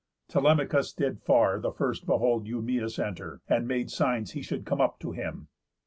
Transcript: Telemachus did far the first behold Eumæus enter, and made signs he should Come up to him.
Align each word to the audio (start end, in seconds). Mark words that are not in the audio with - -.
Telemachus 0.27 0.93
did 0.93 1.21
far 1.21 1.59
the 1.59 1.71
first 1.71 2.07
behold 2.07 2.47
Eumæus 2.47 2.97
enter, 2.97 3.39
and 3.47 3.67
made 3.67 3.91
signs 3.91 4.31
he 4.31 4.41
should 4.41 4.65
Come 4.65 4.81
up 4.81 4.97
to 5.01 5.11
him. 5.11 5.47